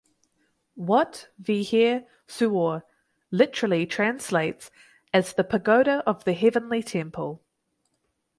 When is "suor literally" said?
2.27-3.85